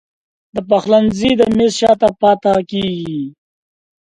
د 0.55 0.57
پخلنځي 0.69 1.31
د 1.39 1.41
میز 1.55 1.73
شاته 1.79 2.09
پاته 2.19 2.53
کیږې 2.69 3.21